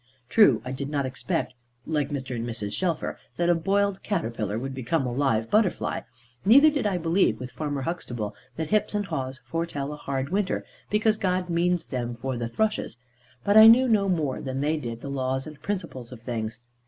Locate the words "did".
0.71-0.89, 6.71-6.87, 14.77-15.01